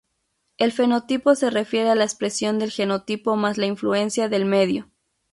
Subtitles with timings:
[0.57, 4.89] El fenotipo se refiere a la expresión del genotipo más la influencia del medio.